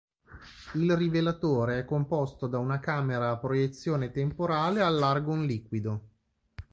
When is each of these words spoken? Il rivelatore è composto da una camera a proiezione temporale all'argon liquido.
Il 0.73 0.95
rivelatore 0.97 1.77
è 1.77 1.85
composto 1.85 2.47
da 2.47 2.57
una 2.57 2.79
camera 2.79 3.29
a 3.29 3.37
proiezione 3.37 4.09
temporale 4.09 4.81
all'argon 4.81 5.45
liquido. 5.45 6.05